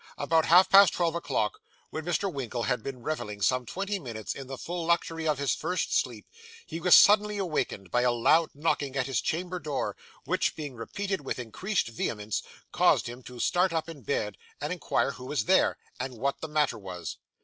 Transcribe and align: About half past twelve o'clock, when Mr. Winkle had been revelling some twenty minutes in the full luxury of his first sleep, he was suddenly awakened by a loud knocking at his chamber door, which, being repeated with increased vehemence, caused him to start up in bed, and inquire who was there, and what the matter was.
About 0.17 0.45
half 0.45 0.67
past 0.67 0.93
twelve 0.93 1.13
o'clock, 1.13 1.59
when 1.91 2.03
Mr. 2.05 2.33
Winkle 2.33 2.63
had 2.63 2.81
been 2.81 3.03
revelling 3.03 3.39
some 3.39 3.67
twenty 3.67 3.99
minutes 3.99 4.33
in 4.33 4.47
the 4.47 4.57
full 4.57 4.83
luxury 4.83 5.27
of 5.27 5.37
his 5.37 5.53
first 5.53 5.95
sleep, 5.95 6.25
he 6.65 6.79
was 6.79 6.95
suddenly 6.95 7.37
awakened 7.37 7.91
by 7.91 8.01
a 8.01 8.09
loud 8.11 8.49
knocking 8.55 8.95
at 8.95 9.05
his 9.05 9.21
chamber 9.21 9.59
door, 9.59 9.95
which, 10.25 10.55
being 10.55 10.73
repeated 10.73 11.21
with 11.21 11.37
increased 11.37 11.89
vehemence, 11.89 12.41
caused 12.71 13.05
him 13.05 13.21
to 13.21 13.39
start 13.39 13.73
up 13.73 13.87
in 13.87 14.01
bed, 14.01 14.37
and 14.59 14.73
inquire 14.73 15.11
who 15.11 15.25
was 15.25 15.45
there, 15.45 15.77
and 15.99 16.15
what 16.17 16.41
the 16.41 16.47
matter 16.47 16.79
was. 16.79 17.17